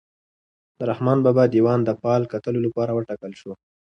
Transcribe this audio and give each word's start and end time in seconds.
د 0.77 0.79
رحمان 0.91 1.19
بابا 1.25 1.43
دیوان 1.53 1.79
د 1.83 1.89
فال 2.01 2.23
کتلو 2.33 2.59
لپاره 2.67 2.91
وټاکل 2.93 3.31
شو. 3.41 3.51